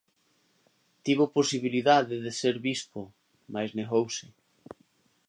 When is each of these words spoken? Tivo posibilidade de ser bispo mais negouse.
Tivo 1.05 1.25
posibilidade 1.37 2.15
de 2.25 2.31
ser 2.39 2.55
bispo 2.67 3.01
mais 3.53 3.69
negouse. 3.79 4.27